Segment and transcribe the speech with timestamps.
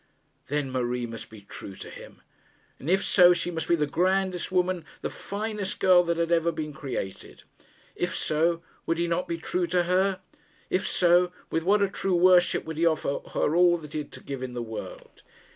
[0.47, 2.23] Then Marie must be true to him!
[2.79, 6.51] And if so, she must be the grandest woman, the finest girl that had ever
[6.51, 7.43] been created.
[7.95, 10.19] If so, would he not be true to her?
[10.71, 14.11] If so, with what a true worship would he offer her all that he had
[14.13, 15.21] to give in the world!